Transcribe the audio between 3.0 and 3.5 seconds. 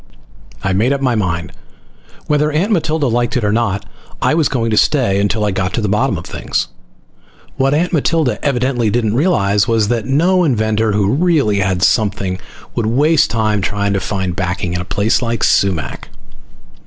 liked it